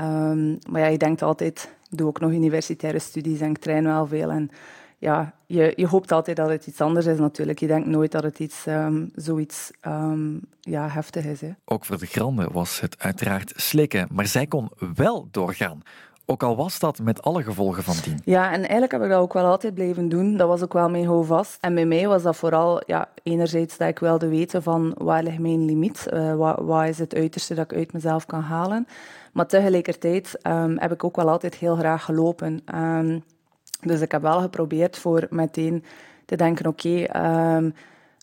Um, 0.00 0.58
maar 0.70 0.80
ja, 0.80 0.86
je 0.86 0.98
denkt 0.98 1.22
altijd, 1.22 1.76
ik 1.90 1.98
doe 1.98 2.08
ook 2.08 2.20
nog 2.20 2.30
universitaire 2.30 2.98
studies 2.98 3.40
en 3.40 3.50
ik 3.50 3.58
train 3.58 3.84
wel 3.84 4.06
veel. 4.06 4.30
En 4.30 4.50
ja, 4.98 5.34
je, 5.46 5.72
je 5.76 5.86
hoopt 5.86 6.12
altijd 6.12 6.36
dat 6.36 6.48
het 6.48 6.66
iets 6.66 6.80
anders 6.80 7.06
is 7.06 7.18
natuurlijk. 7.18 7.58
Je 7.58 7.66
denkt 7.66 7.88
nooit 7.88 8.12
dat 8.12 8.22
het 8.22 8.38
iets, 8.38 8.66
um, 8.66 9.10
zoiets 9.14 9.70
um, 9.86 10.40
ja, 10.60 10.88
heftig 10.88 11.24
is. 11.24 11.40
Hè. 11.40 11.50
Ook 11.64 11.84
voor 11.84 11.98
de 11.98 12.06
Grande 12.06 12.48
was 12.52 12.80
het 12.80 12.98
uiteraard 12.98 13.52
slikken, 13.56 14.08
maar 14.12 14.26
zij 14.26 14.46
kon 14.46 14.70
wel 14.94 15.28
doorgaan. 15.30 15.82
Ook 16.30 16.42
al 16.42 16.56
was 16.56 16.78
dat 16.78 16.98
met 16.98 17.22
alle 17.22 17.42
gevolgen 17.42 17.82
van 17.82 17.94
dien. 18.04 18.20
Ja, 18.24 18.52
en 18.52 18.60
eigenlijk 18.60 18.92
heb 18.92 19.02
ik 19.02 19.08
dat 19.08 19.20
ook 19.20 19.32
wel 19.32 19.44
altijd 19.44 19.74
blijven 19.74 20.08
doen. 20.08 20.36
Dat 20.36 20.48
was 20.48 20.62
ook 20.62 20.72
wel 20.72 20.90
mijn 20.90 21.06
houvast. 21.06 21.58
En 21.60 21.74
bij 21.74 21.86
mij 21.86 22.08
was 22.08 22.22
dat 22.22 22.36
vooral, 22.36 22.82
ja, 22.86 23.08
enerzijds 23.22 23.76
dat 23.76 23.88
ik 23.88 23.98
wilde 23.98 24.28
weten 24.28 24.62
van 24.62 24.94
waar 24.98 25.22
ligt 25.22 25.38
mijn 25.38 25.64
limiet? 25.64 26.08
Uh, 26.12 26.34
wat, 26.34 26.58
wat 26.60 26.86
is 26.86 26.98
het 26.98 27.14
uiterste 27.14 27.54
dat 27.54 27.70
ik 27.70 27.78
uit 27.78 27.92
mezelf 27.92 28.26
kan 28.26 28.40
halen? 28.40 28.86
Maar 29.32 29.46
tegelijkertijd 29.46 30.38
um, 30.42 30.78
heb 30.78 30.92
ik 30.92 31.04
ook 31.04 31.16
wel 31.16 31.28
altijd 31.28 31.54
heel 31.54 31.76
graag 31.76 32.04
gelopen. 32.04 32.62
Um, 32.74 33.22
dus 33.80 34.00
ik 34.00 34.12
heb 34.12 34.22
wel 34.22 34.40
geprobeerd 34.40 34.98
voor 34.98 35.26
meteen 35.30 35.84
te 36.24 36.36
denken, 36.36 36.66
oké, 36.66 37.06
um, 37.56 37.74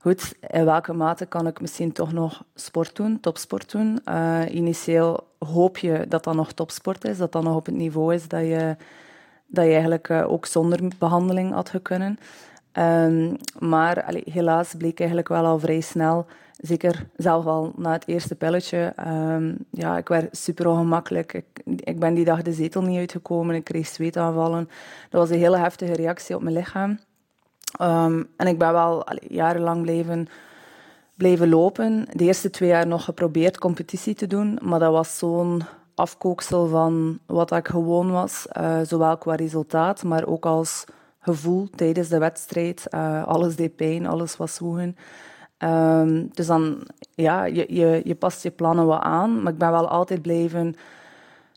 goed, 0.02 0.36
in 0.50 0.66
welke 0.66 0.94
mate 0.94 1.26
kan 1.26 1.48
ik 1.48 1.62
misschien 1.62 1.92
toch 1.92 2.14
nog 2.14 2.44
sport 2.56 2.96
doen, 2.96 3.20
topsport 3.20 3.72
doen? 3.72 4.00
Uh, 4.10 4.42
initieel 4.50 5.28
hoop 5.40 5.78
je 5.78 6.06
dat 6.08 6.24
dat 6.24 6.36
nog 6.36 6.52
topsport 6.52 7.06
is, 7.06 7.18
dat 7.18 7.32
dat 7.32 7.44
nog 7.44 7.56
op 7.56 7.66
het 7.66 7.76
niveau 7.76 8.14
is 8.14 8.28
dat 8.28 8.42
je, 8.42 8.76
dat 9.48 9.66
je 9.66 9.72
eigenlijk 9.72 10.10
uh, 10.10 10.32
ook 10.32 10.46
zonder 10.46 10.80
behandeling 10.98 11.54
had 11.54 11.74
kunnen. 11.82 12.20
Um, 12.78 13.36
maar 13.60 14.14
helaas 14.32 14.74
bleek 14.78 15.00
eigenlijk 15.00 15.30
wel 15.30 15.46
al 15.46 15.60
vrij 15.60 15.82
snel, 15.82 16.26
zeker 16.58 17.08
zelf 17.16 17.46
al 17.46 17.74
na 17.76 17.92
het 17.92 18.08
eerste 18.08 18.36
pilletje, 18.36 18.94
um, 19.08 19.58
ja, 19.72 19.98
ik 19.98 20.08
werd 20.08 20.38
super 20.38 20.68
ongemakkelijk. 20.68 21.34
Ik, 21.34 21.46
ik, 21.66 22.00
ben 22.00 22.14
die 22.14 22.26
dag 22.26 22.42
de 22.42 22.54
zetel 22.54 22.82
niet 22.82 23.00
uitgekomen, 23.00 23.56
ik 23.56 23.64
kreeg 23.64 23.88
zweetaanvallen. 23.88 24.70
Dat 25.10 25.22
was 25.22 25.30
een 25.30 25.40
hele 25.40 25.58
heftige 25.58 25.94
reactie 25.94 26.36
op 26.36 26.42
mijn 26.42 26.56
lichaam. 26.56 27.00
Um, 27.82 28.28
en 28.38 28.48
ik 28.48 28.58
ben 28.58 28.72
wel 28.72 29.06
jarenlang 29.28 29.82
blijven, 29.82 30.28
blijven 31.18 31.50
lopen. 31.50 32.08
De 32.12 32.24
eerste 32.24 32.50
twee 32.50 32.70
jaar 32.70 32.88
nog 32.88 33.04
geprobeerd 33.04 33.58
competitie 33.58 34.16
te 34.16 34.28
doen, 34.28 34.60
maar 34.62 34.80
dat 34.80 34.92
was 34.92 35.18
zo'n 35.18 35.64
afkooksel 35.96 36.68
van 36.68 37.20
wat 37.26 37.52
ik 37.52 37.68
gewoon 37.68 38.12
was, 38.12 38.48
uh, 38.60 38.80
zowel 38.84 39.18
qua 39.18 39.36
resultaat, 39.36 40.04
maar 40.04 40.26
ook 40.26 40.46
als 40.46 40.86
gevoel 41.26 41.68
tijdens 41.76 42.08
de 42.08 42.18
wedstrijd. 42.18 42.86
Uh, 42.90 43.24
alles 43.24 43.56
deed 43.56 43.76
pijn, 43.76 44.08
alles 44.08 44.38
was 44.38 44.54
zwoegen. 44.54 44.96
Um, 45.58 46.30
dus 46.34 46.48
dan, 46.48 46.88
ja, 47.16 47.46
je, 47.46 47.66
je, 47.70 48.02
je 48.04 48.16
past 48.16 48.44
je 48.44 48.52
plannen 48.52 48.86
wat 48.86 49.02
aan, 49.02 49.42
maar 49.44 49.52
ik 49.52 49.58
ben 49.58 49.72
wel 49.72 49.88
altijd 49.88 50.22
blijven 50.22 50.76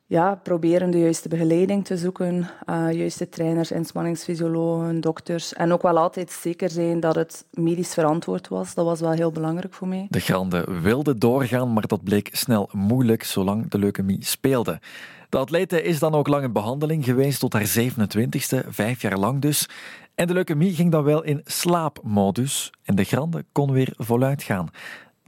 ja, 0.08 0.34
proberen 0.42 0.90
de 0.90 0.98
juiste 0.98 1.28
begeleiding 1.28 1.84
te 1.84 1.96
zoeken, 1.96 2.48
uh, 2.70 2.92
juiste 2.92 3.28
trainers, 3.28 3.70
inspanningsfysiologen, 3.70 5.00
dokters. 5.00 5.52
En 5.52 5.72
ook 5.72 5.82
wel 5.82 5.98
altijd 5.98 6.30
zeker 6.30 6.70
zijn 6.70 7.00
dat 7.00 7.14
het 7.14 7.44
medisch 7.50 7.94
verantwoord 7.94 8.48
was. 8.48 8.74
Dat 8.74 8.84
was 8.84 9.00
wel 9.00 9.10
heel 9.10 9.32
belangrijk 9.32 9.74
voor 9.74 9.88
mij. 9.88 10.06
De 10.10 10.20
Grande 10.20 10.80
wilde 10.82 11.18
doorgaan, 11.18 11.72
maar 11.72 11.86
dat 11.86 12.04
bleek 12.04 12.28
snel 12.32 12.68
moeilijk 12.72 13.22
zolang 13.22 13.70
de 13.70 13.78
leukemie 13.78 14.24
speelde. 14.24 14.80
De 15.28 15.38
atlete 15.38 15.82
is 15.82 15.98
dan 15.98 16.14
ook 16.14 16.28
lang 16.28 16.44
in 16.44 16.52
behandeling 16.52 17.04
geweest 17.04 17.40
tot 17.40 17.52
haar 17.52 17.76
27ste, 17.80 18.68
vijf 18.68 19.02
jaar 19.02 19.18
lang 19.18 19.40
dus. 19.40 19.68
En 20.14 20.26
de 20.26 20.32
leukemie 20.32 20.74
ging 20.74 20.92
dan 20.92 21.04
wel 21.04 21.22
in 21.22 21.40
slaapmodus 21.44 22.72
en 22.84 22.94
de 22.94 23.04
grande 23.04 23.44
kon 23.52 23.72
weer 23.72 23.92
voluit 23.96 24.42
gaan. 24.42 24.68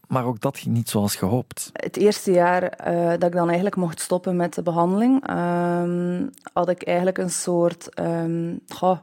Maar 0.06 0.24
ook 0.24 0.40
dat 0.40 0.58
ging 0.58 0.74
niet 0.74 0.88
zoals 0.88 1.16
gehoopt. 1.16 1.70
Het 1.72 1.96
eerste 1.96 2.32
jaar 2.32 2.62
uh, 2.88 3.08
dat 3.08 3.24
ik 3.24 3.32
dan 3.32 3.46
eigenlijk 3.46 3.76
mocht 3.76 4.00
stoppen 4.00 4.36
met 4.36 4.54
de 4.54 4.62
behandeling, 4.62 5.30
uh, 5.30 6.28
had 6.52 6.68
ik 6.68 6.82
eigenlijk 6.82 7.18
een 7.18 7.30
soort, 7.30 8.00
um, 8.00 8.60
een 8.80 8.98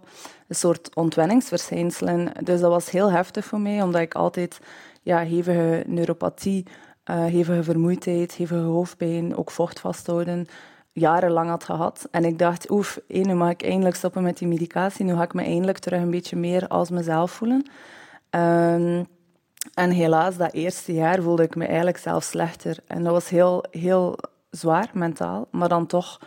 soort 0.49 0.95
ontwenningsverschijnselen. 0.95 2.31
Dus 2.43 2.59
dat 2.59 2.71
was 2.71 2.89
heel 2.89 3.11
heftig 3.11 3.45
voor 3.45 3.59
mij, 3.59 3.81
omdat 3.81 4.01
ik 4.01 4.15
altijd 4.15 4.59
ja, 5.01 5.19
hevige 5.19 5.83
neuropathie, 5.87 6.65
uh, 7.05 7.25
hevige 7.25 7.63
vermoeidheid, 7.63 8.33
hevige 8.33 8.61
hoofdpijn, 8.61 9.35
ook 9.35 9.51
vocht 9.51 9.79
vasthouden, 9.79 10.47
jarenlang 10.99 11.49
had 11.49 11.63
gehad. 11.63 12.07
En 12.11 12.25
ik 12.25 12.39
dacht, 12.39 12.69
oef, 12.69 12.99
nu 13.07 13.33
mag 13.33 13.49
ik 13.49 13.63
eindelijk 13.63 13.95
stoppen 13.95 14.23
met 14.23 14.37
die 14.37 14.47
medicatie. 14.47 15.05
Nu 15.05 15.13
ga 15.13 15.23
ik 15.23 15.33
me 15.33 15.43
eindelijk 15.43 15.77
terug 15.77 16.01
een 16.01 16.11
beetje 16.11 16.35
meer 16.35 16.67
als 16.67 16.89
mezelf 16.89 17.31
voelen. 17.31 17.65
Um, 18.29 19.07
en 19.73 19.89
helaas, 19.89 20.37
dat 20.37 20.53
eerste 20.53 20.93
jaar 20.93 21.21
voelde 21.21 21.43
ik 21.43 21.55
me 21.55 21.65
eigenlijk 21.65 21.97
zelf 21.97 22.23
slechter. 22.23 22.77
En 22.87 23.03
dat 23.03 23.13
was 23.13 23.29
heel, 23.29 23.63
heel 23.71 24.17
zwaar 24.49 24.89
mentaal, 24.93 25.47
maar 25.51 25.69
dan 25.69 25.85
toch 25.85 26.19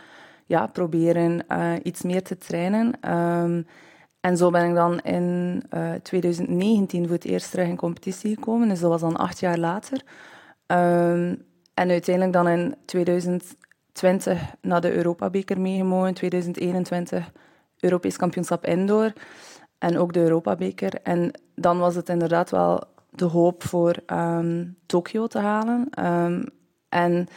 ja, 0.45 0.67
proberen 0.67 1.45
uh, 1.49 1.73
iets 1.83 2.01
meer 2.01 2.23
te 2.23 2.37
trainen. 2.37 3.11
Um, 3.15 3.67
en 4.19 4.37
zo 4.37 4.49
ben 4.49 4.69
ik 4.69 4.75
dan 4.75 4.99
in 4.99 5.63
uh, 5.73 5.93
eh, 5.93 6.01
2019 6.01 7.03
voor 7.03 7.15
het 7.15 7.25
eerst 7.25 7.51
terug 7.51 7.67
in 7.67 7.75
competitie 7.75 8.35
gekomen. 8.35 8.67
Dus 8.67 8.79
dat 8.79 8.89
was 8.89 9.01
dan 9.01 9.17
acht 9.17 9.39
jaar 9.39 9.57
later. 9.57 10.01
Um, 10.67 11.49
en 11.73 11.89
uiteindelijk 11.89 12.33
dan 12.33 12.47
in 12.47 12.75
2020 14.01 14.55
naar 14.61 14.81
de 14.81 14.93
Europabeker 14.95 15.61
meegemogen. 15.61 16.13
2021 16.13 17.31
Europees 17.79 18.17
kampioenschap 18.17 18.65
indoor. 18.65 19.13
En 19.77 19.97
ook 19.97 20.13
de 20.13 20.19
Europabeker. 20.19 20.93
En 21.03 21.31
dan 21.55 21.79
was 21.79 21.95
het 21.95 22.09
inderdaad 22.09 22.49
wel 22.49 22.83
de 23.09 23.25
hoop 23.25 23.63
voor 23.63 23.95
um, 24.07 24.77
Tokio 24.85 25.27
te 25.27 25.39
halen. 25.39 25.89
Um, 26.05 26.45
en 26.89 27.27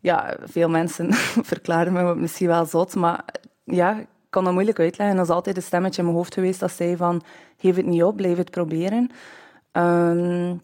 ja, 0.00 0.36
veel 0.42 0.68
mensen 0.68 1.12
verklaren 1.52 1.92
me 1.92 2.14
misschien 2.14 2.46
wel 2.46 2.66
zot, 2.66 2.94
maar 2.94 3.24
ja, 3.64 3.98
ik 3.98 4.06
kan 4.30 4.44
dat 4.44 4.52
moeilijk 4.52 4.78
uitleggen. 4.78 5.16
Dat 5.16 5.24
is 5.24 5.34
altijd 5.34 5.56
een 5.56 5.62
stemmetje 5.62 5.98
in 5.98 6.04
mijn 6.04 6.16
hoofd 6.16 6.34
geweest 6.34 6.60
dat 6.60 6.72
zei 6.72 6.96
van, 6.96 7.22
geef 7.56 7.76
het 7.76 7.86
niet 7.86 8.02
op, 8.02 8.16
blijf 8.16 8.36
het 8.36 8.50
proberen. 8.50 9.10
Um, 9.72 10.62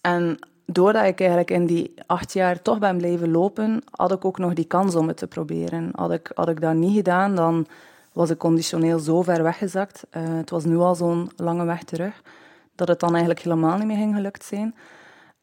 en 0.00 0.38
doordat 0.64 1.04
ik 1.04 1.18
eigenlijk 1.18 1.50
in 1.50 1.66
die 1.66 1.94
acht 2.06 2.32
jaar 2.32 2.62
toch 2.62 2.78
ben 2.78 2.96
blijven 2.96 3.30
lopen, 3.30 3.82
had 3.90 4.12
ik 4.12 4.24
ook 4.24 4.38
nog 4.38 4.54
die 4.54 4.64
kans 4.64 4.94
om 4.94 5.08
het 5.08 5.16
te 5.16 5.26
proberen. 5.26 5.90
Had 5.94 6.12
ik, 6.12 6.30
had 6.34 6.48
ik 6.48 6.60
dat 6.60 6.74
niet 6.74 6.96
gedaan, 6.96 7.34
dan 7.34 7.66
was 8.12 8.30
ik 8.30 8.38
conditioneel 8.38 8.98
zo 8.98 9.22
ver 9.22 9.42
weggezakt. 9.42 10.06
Uh, 10.16 10.22
het 10.36 10.50
was 10.50 10.64
nu 10.64 10.76
al 10.76 10.94
zo'n 10.94 11.30
lange 11.36 11.64
weg 11.64 11.82
terug 11.82 12.22
dat 12.74 12.88
het 12.88 13.00
dan 13.00 13.10
eigenlijk 13.10 13.40
helemaal 13.40 13.76
niet 13.76 13.86
meer 13.86 13.96
ging 13.96 14.14
gelukt 14.14 14.44
zijn. 14.44 14.74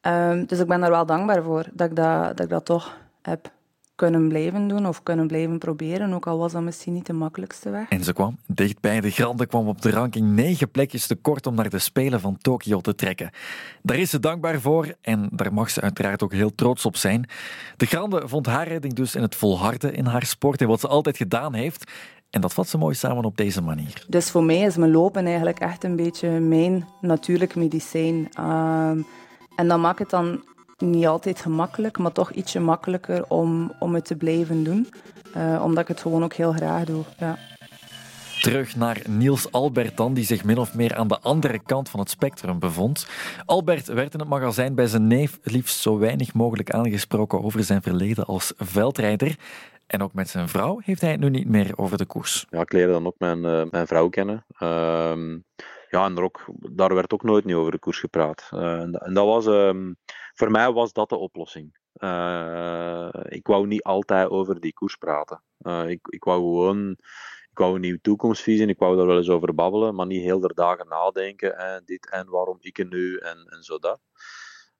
Um, 0.06 0.46
dus 0.46 0.58
ik 0.58 0.66
ben 0.66 0.80
daar 0.80 0.90
wel 0.90 1.06
dankbaar 1.06 1.42
voor, 1.42 1.64
dat 1.72 1.90
ik 1.90 1.96
dat, 1.96 2.36
dat 2.36 2.40
ik 2.40 2.48
dat 2.48 2.64
toch 2.64 2.96
heb 3.22 3.50
kunnen 4.08 4.28
blijven 4.28 4.68
doen 4.68 4.86
of 4.86 5.02
kunnen 5.02 5.26
blijven 5.26 5.58
proberen, 5.58 6.12
ook 6.12 6.26
al 6.26 6.38
was 6.38 6.52
dat 6.52 6.62
misschien 6.62 6.92
niet 6.92 7.06
de 7.06 7.12
makkelijkste 7.12 7.70
weg. 7.70 7.88
En 7.88 8.04
ze 8.04 8.12
kwam 8.12 8.38
dichtbij. 8.46 9.00
De 9.00 9.10
Grande 9.10 9.46
kwam 9.46 9.68
op 9.68 9.82
de 9.82 9.90
ranking 9.90 10.26
negen 10.26 10.70
plekjes 10.70 11.06
te 11.06 11.14
kort 11.14 11.46
om 11.46 11.54
naar 11.54 11.68
de 11.68 11.78
Spelen 11.78 12.20
van 12.20 12.38
Tokio 12.38 12.80
te 12.80 12.94
trekken. 12.94 13.30
Daar 13.82 13.96
is 13.96 14.10
ze 14.10 14.20
dankbaar 14.20 14.60
voor 14.60 14.94
en 15.00 15.28
daar 15.32 15.52
mag 15.52 15.70
ze 15.70 15.80
uiteraard 15.80 16.22
ook 16.22 16.32
heel 16.32 16.54
trots 16.54 16.86
op 16.86 16.96
zijn. 16.96 17.28
De 17.76 17.86
Grande 17.86 18.28
vond 18.28 18.46
haar 18.46 18.68
redding 18.68 18.94
dus 18.94 19.14
in 19.14 19.22
het 19.22 19.34
volharden 19.34 19.94
in 19.94 20.06
haar 20.06 20.26
sport 20.26 20.60
en 20.60 20.68
wat 20.68 20.80
ze 20.80 20.88
altijd 20.88 21.16
gedaan 21.16 21.54
heeft. 21.54 21.90
En 22.30 22.40
dat 22.40 22.52
vat 22.52 22.68
ze 22.68 22.78
mooi 22.78 22.94
samen 22.94 23.24
op 23.24 23.36
deze 23.36 23.62
manier. 23.62 24.04
Dus 24.08 24.30
voor 24.30 24.44
mij 24.44 24.60
is 24.60 24.76
mijn 24.76 24.90
lopen 24.90 25.26
eigenlijk 25.26 25.58
echt 25.58 25.84
een 25.84 25.96
beetje 25.96 26.28
mijn 26.28 26.88
natuurlijk 27.00 27.54
medicijn. 27.54 28.28
Ehm, 28.32 29.02
en 29.56 29.68
dat 29.68 29.78
maakt 29.78 29.98
het 29.98 30.10
dan 30.10 30.42
niet 30.90 31.06
altijd 31.06 31.40
gemakkelijk, 31.40 31.98
maar 31.98 32.12
toch 32.12 32.32
ietsje 32.32 32.60
makkelijker 32.60 33.24
om, 33.28 33.72
om 33.78 33.94
het 33.94 34.04
te 34.04 34.16
blijven 34.16 34.64
doen. 34.64 34.88
Uh, 35.36 35.62
omdat 35.64 35.82
ik 35.82 35.88
het 35.88 36.00
gewoon 36.00 36.24
ook 36.24 36.34
heel 36.34 36.52
graag 36.52 36.84
doe. 36.84 37.04
Ja. 37.18 37.38
Terug 38.40 38.76
naar 38.76 39.02
Niels 39.08 39.52
Albert 39.52 39.96
dan, 39.96 40.14
die 40.14 40.24
zich 40.24 40.44
min 40.44 40.58
of 40.58 40.74
meer 40.74 40.94
aan 40.94 41.08
de 41.08 41.20
andere 41.20 41.58
kant 41.62 41.88
van 41.88 42.00
het 42.00 42.10
spectrum 42.10 42.58
bevond. 42.58 43.06
Albert 43.44 43.86
werd 43.86 44.14
in 44.14 44.20
het 44.20 44.28
magazijn 44.28 44.74
bij 44.74 44.86
zijn 44.86 45.06
neef 45.06 45.38
liefst 45.42 45.78
zo 45.78 45.98
weinig 45.98 46.34
mogelijk 46.34 46.70
aangesproken 46.70 47.42
over 47.42 47.64
zijn 47.64 47.82
verleden 47.82 48.24
als 48.24 48.52
veldrijder. 48.56 49.36
En 49.86 50.02
ook 50.02 50.12
met 50.12 50.28
zijn 50.28 50.48
vrouw 50.48 50.80
heeft 50.84 51.00
hij 51.00 51.10
het 51.10 51.20
nu 51.20 51.30
niet 51.30 51.48
meer 51.48 51.72
over 51.76 51.98
de 51.98 52.04
koers. 52.04 52.46
Ja, 52.50 52.60
ik 52.60 52.72
leerde 52.72 52.92
dan 52.92 53.06
ook 53.06 53.18
mijn, 53.18 53.38
uh, 53.38 53.62
mijn 53.70 53.86
vrouw 53.86 54.08
kennen. 54.08 54.44
Uh, 54.62 55.12
ja, 55.92 56.04
en 56.04 56.18
ook, 56.18 56.44
daar 56.70 56.94
werd 56.94 57.12
ook 57.12 57.22
nooit 57.22 57.44
niet 57.44 57.54
over 57.54 57.72
de 57.72 57.78
koers 57.78 57.98
gepraat. 58.00 58.50
Uh, 58.54 58.80
en, 58.80 58.92
en, 58.92 59.14
dat 59.14 59.26
was, 59.26 59.46
um, 59.46 59.96
voor 60.34 60.50
mij 60.50 60.72
was 60.72 60.92
dat 60.92 61.08
de 61.08 61.16
oplossing. 61.16 61.76
Uh, 61.92 63.08
ik 63.24 63.46
wou 63.46 63.66
niet 63.66 63.82
altijd 63.82 64.28
over 64.28 64.60
die 64.60 64.72
koers 64.72 64.96
praten. 64.96 65.42
ik, 65.86 66.06
ik 66.08 66.24
wou 66.24 66.40
gewoon 66.40 66.90
ik 67.50 67.58
wou 67.58 67.74
een 67.74 67.80
nieuwe 67.80 68.00
toekomstvisie 68.00 68.66
ik 68.66 68.78
wou 68.78 68.96
daar 68.96 69.06
wel 69.06 69.16
eens 69.16 69.28
over 69.28 69.54
babbelen, 69.54 69.94
maar 69.94 70.06
niet 70.06 70.22
heel 70.22 70.40
de 70.40 70.54
dagen 70.54 70.88
nadenken 70.88 71.58
en 71.58 71.82
dit 71.84 72.10
en 72.10 72.30
waarom 72.30 72.56
ik 72.60 72.78
er 72.78 72.86
nu 72.86 73.16
en, 73.16 73.46
en 73.48 73.62
zo 73.62 73.78
dat. 73.78 74.00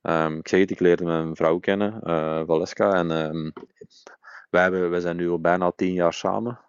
Um, 0.03 0.39
ik 0.39 0.49
zeg 0.49 0.61
het, 0.61 0.71
ik 0.71 0.81
leerde 0.81 1.05
mijn 1.05 1.37
vrouw 1.37 1.59
kennen, 1.59 2.01
Valeska, 2.47 2.93
en 2.93 3.11
um, 3.11 3.53
wij, 4.51 4.63
hebben, 4.63 4.91
wij 4.91 5.01
zijn 5.01 5.17
nu 5.17 5.31
al 5.31 5.41
bijna 5.41 5.73
tien 5.77 5.93
jaar 5.93 6.13
samen. 6.13 6.61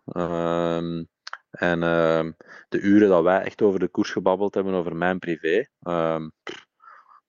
En 1.54 1.82
uh, 1.82 2.32
de 2.70 2.80
uren 2.80 3.10
dat 3.10 3.24
wij 3.24 3.42
echt 3.42 3.62
over 3.62 3.80
de 3.80 3.88
koers 3.88 4.12
gebabbeld 4.12 4.54
hebben, 4.54 4.74
over 4.74 4.96
mijn 4.96 5.20
privé, 5.20 5.68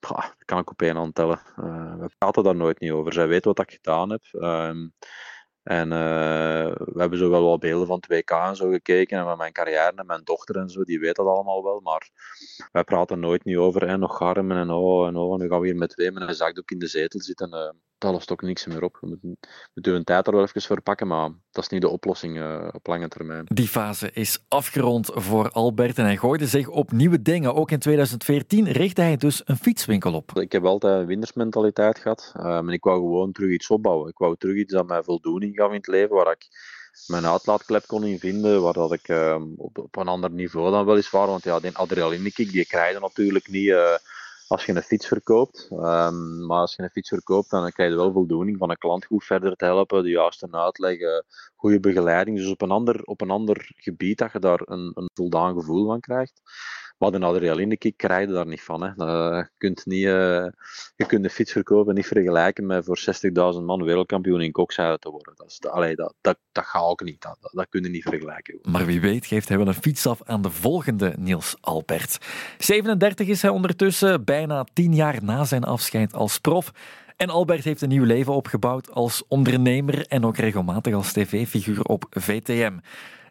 dat 0.09 0.35
kan 0.45 0.59
ik 0.59 0.71
op 0.71 0.83
één 0.83 0.97
hand 0.97 1.15
tellen. 1.15 1.41
Uh, 1.61 1.95
we 1.95 2.11
praten 2.19 2.43
daar 2.43 2.57
nooit 2.57 2.81
niet 2.81 2.91
over. 2.91 3.13
Zij 3.13 3.29
weet 3.29 3.45
wat 3.45 3.59
ik 3.59 3.71
gedaan 3.71 4.11
heb. 4.11 4.23
Um, 4.33 4.93
en 5.63 5.91
uh, 5.93 6.75
we 6.75 7.01
hebben 7.01 7.19
zo 7.19 7.31
wel 7.31 7.45
wat 7.45 7.61
beelden 7.61 7.87
van 7.87 8.03
2K 8.13 8.25
en 8.25 8.57
zo 8.57 8.71
gekeken. 8.71 9.19
En 9.19 9.27
met 9.27 9.37
mijn 9.37 9.53
carrière 9.53 9.93
en 9.97 10.07
mijn 10.07 10.25
dochter 10.25 10.57
en 10.57 10.69
zo, 10.69 10.85
die 10.85 11.01
weet 11.01 11.17
dat 11.17 11.27
allemaal 11.27 11.63
wel. 11.63 11.81
Maar 11.81 12.11
wij 12.73 12.85
praten 12.85 13.21
nooit 13.21 13.45
niet 13.45 13.57
over. 13.57 13.87
En 13.87 14.01
nog 14.01 14.17
garmen 14.17 14.57
en 14.57 14.71
oh 14.71 15.07
en 15.07 15.17
oh. 15.17 15.39
Nu 15.39 15.49
gaan 15.49 15.61
we 15.61 15.67
hier 15.67 15.77
met 15.77 15.91
twee 15.91 16.13
met 16.13 16.29
een 16.29 16.35
zakdoek 16.35 16.71
in 16.71 16.79
de 16.79 16.87
zetel 16.87 17.21
zitten. 17.21 17.77
Dat 17.99 18.13
lost 18.13 18.33
ook 18.33 18.43
niks 18.43 18.67
meer 18.67 18.83
op. 18.83 18.99
We 19.01 19.07
moeten, 19.07 19.39
moeten 19.75 19.95
een 19.95 20.05
tijd 20.05 20.27
er 20.27 20.33
wel 20.33 20.43
even 20.43 20.63
voor 20.63 20.83
pakken. 20.83 21.07
Maar 21.07 21.31
dat 21.51 21.65
is 21.65 21.69
niet 21.69 21.81
de 21.81 21.89
oplossing 21.89 22.37
uh, 22.37 22.69
op 22.73 22.87
lange 22.87 23.09
termijn. 23.09 23.45
Die 23.49 23.69
fase 23.69 24.11
is 24.13 24.45
afgerond 24.49 25.11
voor 25.15 25.51
Albert. 25.51 25.99
En 25.99 26.05
hij 26.05 26.17
gooide 26.17 26.47
zich 26.47 26.69
op 26.69 26.93
nieuwe 26.93 27.23
dingen. 27.23 27.55
Ook 27.55 27.71
in 27.71 27.79
2014 27.79 28.73
richtte 28.73 29.01
hij 29.01 29.17
dus 29.17 29.43
een 29.45 29.57
fietswinkel 29.57 30.15
op. 30.15 30.39
Ik 30.39 30.53
heb 30.53 30.65
altijd 30.65 31.01
een 31.01 31.07
winnersmentaliteit 31.07 31.99
gehad. 31.99 32.33
en 32.35 32.69
ik 32.69 32.85
wou 32.85 32.99
gewoon 32.99 33.33
terug 33.33 33.51
iets 33.51 33.69
opbouwen. 33.69 34.09
Ik 34.09 34.19
wou 34.19 34.37
terug 34.39 34.57
iets 34.57 34.73
dat 34.73 34.87
mij 34.87 35.03
voldoening 35.03 35.57
gaf 35.57 35.69
in 35.69 35.77
het 35.77 35.87
leven, 35.87 36.17
waar 36.17 36.33
ik 36.33 36.49
mijn 37.07 37.27
uitlaatklep 37.27 37.87
kon 37.87 38.05
in 38.05 38.19
vinden, 38.19 38.63
waar 38.63 38.73
dat 38.73 38.93
ik 38.93 39.09
uh, 39.09 39.43
op, 39.57 39.79
op, 39.79 39.97
een 39.97 40.09
ander 40.09 40.31
niveau 40.31 40.71
dan 40.71 40.87
weliswaar, 40.87 41.27
want 41.27 41.45
ja, 41.45 41.61
die 41.61 41.77
adrenalinekick 41.77 42.53
die 42.53 42.67
krijg 42.67 42.95
je 42.95 43.01
natuurlijk 43.01 43.49
niet 43.49 43.67
uh, 43.67 43.95
als 44.49 44.65
je 44.65 44.75
een 44.75 44.83
fiets 44.83 45.07
verkoopt. 45.07 45.69
Um, 45.71 46.47
maar 46.47 46.59
als 46.59 46.75
je 46.75 46.83
een 46.83 46.91
fiets 46.91 47.09
verkoopt, 47.09 47.51
dan 47.51 47.71
krijg 47.71 47.91
je 47.91 47.97
wel 47.97 48.13
voldoening 48.13 48.59
van 48.59 48.71
een 48.71 48.79
klant 48.79 49.05
goed 49.05 49.25
verder 49.25 49.57
te 49.57 49.65
helpen, 49.65 50.03
de 50.03 50.09
juiste 50.09 50.49
uitleg, 50.51 50.99
uh, 50.99 51.21
goede 51.55 51.81
begeleiding. 51.81 52.37
Dus 52.37 52.51
op 52.51 52.63
een 52.63 52.71
ander, 52.71 53.05
op 53.05 53.21
een 53.21 53.31
ander 53.31 53.73
gebied 53.77 54.19
dat 54.19 54.33
je 54.33 54.39
daar 54.39 54.61
een, 54.65 54.93
een 54.95 55.11
voldaan 55.15 55.55
gevoel 55.55 55.87
van 55.87 56.01
krijgt. 56.01 56.41
Maar 56.99 57.11
de 57.11 57.21
adrenaline 57.21 57.77
kick 57.77 57.97
krijg 57.97 58.27
je 58.29 58.33
daar 58.33 58.47
niet 58.47 58.63
van. 58.63 58.83
Hè. 58.83 59.05
je, 59.37 59.49
kunt 59.59 59.87
niet, 59.87 60.05
uh, 60.05 60.47
je 60.97 61.07
kunt 61.07 61.23
de 61.23 61.31
fiets 61.31 61.53
verkopen 61.53 61.95
niet 61.95 62.07
vergelijken 62.07 62.67
met 62.67 62.85
voor 62.85 62.99
60.000 63.55 63.65
man 63.65 63.85
wereldkampioen 63.85 64.41
in 64.41 64.53
kokshouder 64.53 64.99
te 64.99 65.11
worden. 65.11 65.33
Dat, 65.37 65.47
is, 65.47 65.69
allee, 65.69 65.95
dat, 65.97 66.15
dat, 66.21 66.39
dat 66.53 66.65
gaat 66.65 66.83
ook 66.83 67.03
niet. 67.03 67.23
Dat, 67.23 67.39
dat, 67.53 67.67
kun 67.69 67.83
je 67.83 67.89
niet 67.89 68.03
vergelijken. 68.03 68.59
Maar 68.63 68.87
wie 68.87 69.01
weet 69.01 69.27
geeft 69.27 69.49
hij 69.49 69.59
wel 69.59 69.67
een 69.67 69.75
fiets 69.75 70.07
af 70.07 70.23
aan 70.25 70.43
de 70.43 70.51
volgende 70.51 71.15
Niels 71.19 71.57
Albert. 71.61 72.19
37 72.59 73.29
is 73.29 73.43
hij 73.43 73.51
ondertussen, 73.51 74.25
bijna 74.25 74.67
10 74.73 74.95
jaar 74.95 75.25
na 75.25 75.45
zijn 75.45 75.65
afscheid 75.65 76.15
als 76.15 76.39
prof. 76.39 76.73
En 77.17 77.29
Albert 77.29 77.65
heeft 77.65 77.83
een 77.83 77.89
nieuw 77.89 78.05
leven 78.05 78.33
opgebouwd 78.33 78.91
als 78.91 79.23
ondernemer 79.29 80.07
en 80.07 80.25
ook 80.25 80.37
regelmatig 80.37 80.95
als 80.95 81.13
tv-figuur 81.13 81.83
op 81.83 82.07
VTM. 82.11 82.73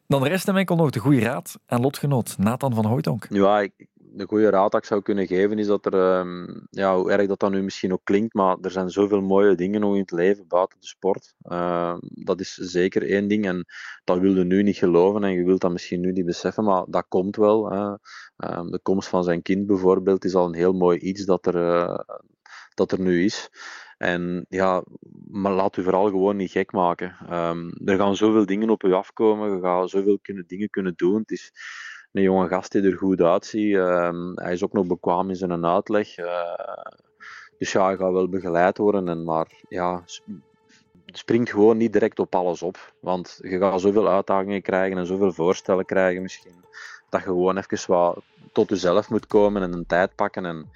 Dan 0.08 0.24
rest 0.24 0.46
hem 0.46 0.58
enkel 0.58 0.76
nog 0.76 0.90
de 0.90 1.00
goede 1.00 1.20
raad 1.20 1.60
aan 1.66 1.82
lotgenoot 1.82 2.38
Nathan 2.38 2.74
van 2.74 2.86
Hooydonk. 2.86 3.26
Ja, 3.30 3.68
de 4.16 4.26
goede 4.28 4.50
raad 4.50 4.72
dat 4.72 4.82
ik 4.82 4.88
zou 4.88 5.02
kunnen 5.02 5.28
geven 5.28 5.60
is 5.60 5.68
dat 5.68 5.86
er, 5.86 6.18
um, 6.20 6.68
ja, 6.70 6.96
hoe 6.98 7.12
erg 7.12 7.28
dat 7.28 7.40
dat 7.40 7.52
nu 7.52 7.64
misschien 7.64 7.94
ook 7.94 8.04
klinkt, 8.04 8.34
maar 8.34 8.58
er 8.62 8.72
zijn 8.72 8.90
zoveel 8.90 9.22
mooie 9.22 9.56
dingen 9.56 9.82
nog 9.82 9.94
in 9.94 10.00
het 10.00 10.12
leven 10.12 10.48
buiten 10.48 10.80
de 10.80 10.88
sport. 10.88 11.34
Uh, 11.44 11.96
dat 12.00 12.40
is 12.40 12.54
zeker 12.54 13.10
één 13.10 13.28
ding 13.28 13.46
en 13.46 13.66
dat 14.04 14.20
wil 14.20 14.36
je 14.36 14.44
nu 14.44 14.64
niet 14.64 14.78
geloven 14.78 15.24
en 15.24 15.32
je 15.32 15.44
wilt 15.44 15.62
dat 15.62 15.72
misschien 15.72 16.00
nu 16.00 16.12
niet 16.12 16.26
beseffen, 16.26 16.64
maar 16.64 16.86
dat 16.88 17.06
komt 17.08 17.36
wel. 17.36 17.74
Uh, 17.74 17.94
de 18.70 18.80
komst 18.82 19.10
van 19.10 19.24
zijn 19.24 19.42
kind 19.42 19.66
bijvoorbeeld 19.66 20.26
is 20.26 20.36
al 20.36 20.46
een 20.46 20.56
heel 20.56 20.74
mooi 20.74 21.00
iets 21.00 21.26
dat 21.26 21.46
er, 21.46 21.56
uh, 21.56 22.00
dat 22.74 22.92
er 22.92 23.00
nu 23.00 23.24
is. 23.24 23.50
En 23.98 24.46
ja, 24.50 24.84
maar 25.28 25.52
laat 25.52 25.78
u 25.78 25.84
vooral 25.84 26.06
gewoon 26.06 26.36
niet 26.36 26.52
gek 26.52 26.72
maken. 26.72 27.16
Um, 27.32 27.72
er 27.86 27.98
gaan 27.98 28.16
zoveel 28.16 28.46
dingen 28.46 28.70
op 28.70 28.84
u 28.84 28.94
afkomen, 28.94 29.56
je 29.56 29.62
gaat 29.62 29.90
zoveel 29.90 30.20
kunnen, 30.22 30.44
dingen 30.48 30.70
kunnen 30.70 30.94
doen. 30.96 31.20
Het 31.20 31.32
is, 31.32 31.52
een 32.14 32.22
jonge 32.22 32.48
gast 32.48 32.72
die 32.72 32.82
er 32.82 32.98
goed 32.98 33.22
uitziet. 33.22 33.76
Ehm, 33.76 34.34
hij 34.36 34.54
is 34.54 34.64
ook 34.64 34.74
nog 34.74 34.88
bekwaam 34.88 35.30
in 35.30 35.36
zijn 35.36 35.66
uitleg. 35.66 36.16
dus 37.58 37.72
ja, 37.72 37.86
hij 37.86 37.98
gaat 37.98 38.12
wel 38.12 38.30
begeleid 38.30 38.78
worden. 38.78 39.08
En, 39.08 39.24
maar 39.24 39.48
ja, 39.70 40.04
springt 41.06 41.50
gewoon 41.50 41.78
niet 41.78 41.94
direct 41.94 42.20
op 42.20 42.36
alles 42.36 42.62
op. 42.62 42.94
Want 43.00 43.40
je 43.42 43.58
gaat 43.58 43.82
zoveel 43.82 44.10
uitdagingen 44.10 44.62
krijgen 44.62 44.98
en 44.98 45.06
zoveel 45.06 45.32
voorstellen 45.32 45.86
krijgen 45.86 46.22
misschien. 46.22 46.66
Dat 47.10 47.22
je 47.22 47.28
gewoon 47.28 47.58
even 47.58 47.92
wat 47.92 48.22
tot 48.52 48.70
jezelf 48.70 49.10
moet 49.10 49.28
komen 49.28 49.62
en 49.62 49.74
een 49.74 49.86
tijd 49.86 50.16
pakken. 50.16 50.46
En 50.46 50.70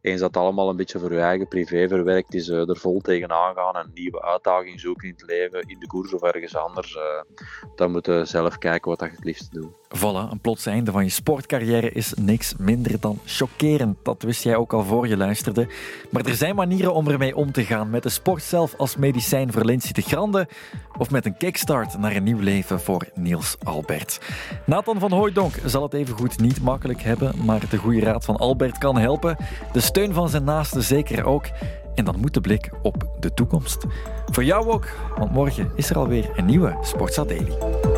eens 0.00 0.20
dat 0.20 0.36
allemaal 0.36 0.68
een 0.68 0.76
beetje 0.76 0.98
voor 0.98 1.12
je 1.12 1.20
eigen 1.20 1.48
privé 1.48 1.88
verwerkt 1.88 2.34
is, 2.34 2.48
uh, 2.48 2.68
er 2.68 2.76
vol 2.76 3.00
tegenaan 3.00 3.54
gaan 3.54 3.76
en 3.76 3.90
nieuwe 3.94 4.22
uitdagingen 4.22 4.78
zoeken 4.78 5.08
in 5.08 5.14
het 5.14 5.26
leven, 5.26 5.60
in 5.60 5.78
de 5.78 5.86
koers 5.86 6.14
of 6.14 6.22
ergens 6.22 6.56
anders. 6.56 6.96
Uh, 6.96 7.02
dan 7.76 7.90
moet 7.90 8.06
je 8.06 8.24
zelf 8.24 8.58
kijken 8.58 8.90
wat 8.90 9.00
je 9.00 9.06
het 9.06 9.24
liefst 9.24 9.52
doet. 9.52 9.79
Voilà, 9.98 10.30
een 10.30 10.40
plots 10.40 10.66
einde 10.66 10.92
van 10.92 11.04
je 11.04 11.10
sportcarrière 11.10 11.92
is 11.92 12.14
niks 12.14 12.54
minder 12.58 13.00
dan 13.00 13.18
chockerend. 13.24 13.96
Dat 14.02 14.22
wist 14.22 14.42
jij 14.42 14.56
ook 14.56 14.72
al 14.72 14.84
voor 14.84 15.08
je 15.08 15.16
luisterde. 15.16 15.68
Maar 16.10 16.24
er 16.24 16.34
zijn 16.34 16.54
manieren 16.54 16.94
om 16.94 17.08
ermee 17.08 17.36
om 17.36 17.52
te 17.52 17.64
gaan. 17.64 17.90
Met 17.90 18.02
de 18.02 18.08
sport 18.08 18.42
zelf 18.42 18.74
als 18.76 18.96
medicijn 18.96 19.52
voor 19.52 19.64
Lindsay 19.64 19.92
de 19.92 20.02
Grande 20.02 20.48
of 20.98 21.10
met 21.10 21.26
een 21.26 21.36
kickstart 21.36 21.98
naar 21.98 22.16
een 22.16 22.22
nieuw 22.22 22.38
leven 22.38 22.80
voor 22.80 23.08
Niels 23.14 23.56
Albert. 23.62 24.20
Nathan 24.66 24.98
van 24.98 25.12
Hooijdonk 25.12 25.54
zal 25.64 25.82
het 25.82 25.94
even 25.94 26.16
goed 26.16 26.40
niet 26.40 26.62
makkelijk 26.62 27.02
hebben, 27.02 27.34
maar 27.44 27.68
de 27.70 27.76
goede 27.76 28.00
raad 28.00 28.24
van 28.24 28.36
Albert 28.36 28.78
kan 28.78 28.98
helpen. 28.98 29.36
De 29.72 29.80
steun 29.80 30.12
van 30.12 30.28
zijn 30.28 30.44
naasten 30.44 30.82
zeker 30.82 31.24
ook. 31.24 31.44
En 31.94 32.04
dan 32.04 32.20
moet 32.20 32.34
de 32.34 32.40
blik 32.40 32.70
op 32.82 33.16
de 33.20 33.34
toekomst. 33.34 33.84
Voor 34.26 34.44
jou 34.44 34.68
ook, 34.68 34.88
want 35.18 35.32
morgen 35.32 35.72
is 35.74 35.90
er 35.90 35.98
alweer 35.98 36.30
een 36.36 36.44
nieuwe 36.44 36.78
Sportsa 36.82 37.24
Daily. 37.24 37.89